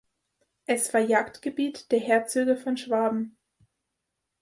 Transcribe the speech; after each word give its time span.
Es 0.65 0.91
war 0.95 1.01
Jagdgebiet 1.01 1.91
der 1.91 1.99
Herzöge 1.99 2.57
von 2.57 2.75
Schwaben. 2.75 3.37